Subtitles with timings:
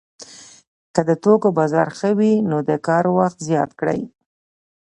[0.93, 4.01] که د توکو بازار ښه وي نو د کار وخت زیات کړي